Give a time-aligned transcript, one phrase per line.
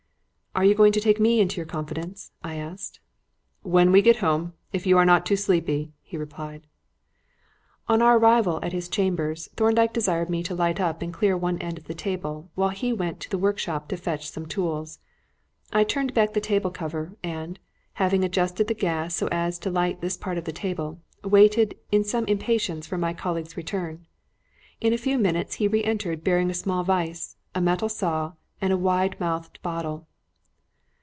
[0.53, 2.99] "Are you going to take me into your confidence?" I asked.
[3.61, 6.67] "When we get home, if you are not too sleepy," he replied.
[7.87, 11.57] On our arrival at his chambers, Thorndyke desired me to light up and clear one
[11.59, 14.99] end of the table while he went up to the workshop to fetch some tools.
[15.71, 17.57] I turned back the table cover, and,
[17.93, 22.03] having adjusted the gas so as to light this part of the table, waited in
[22.03, 24.05] some impatience for my colleague's return.
[24.81, 28.73] In a few minutes he re entered bearing a small vice, a metal saw and
[28.73, 30.09] a wide mouthed bottle.